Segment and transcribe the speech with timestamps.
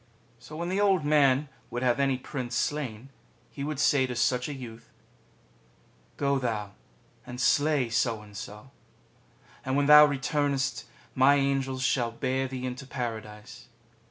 [0.39, 3.09] So when the Old Man would have any Prince slain,
[3.51, 4.89] he would say to such a youth:"
[6.17, 6.71] Go thou
[7.23, 8.71] and slay So and So;
[9.63, 13.67] and when thou returnest my Angels shall bear thee into Paradise.